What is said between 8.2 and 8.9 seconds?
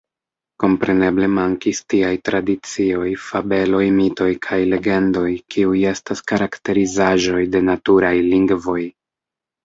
lingvoj.